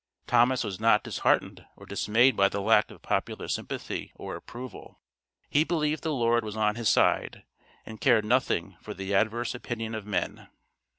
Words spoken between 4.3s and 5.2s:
approval.